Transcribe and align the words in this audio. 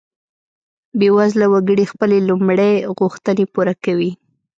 بیوزله 0.99 1.45
وګړي 1.53 1.85
خپلې 1.91 2.17
لومړۍ 2.29 2.73
غوښتنې 2.97 3.45
پوره 3.53 3.73
کوي. 3.83 4.11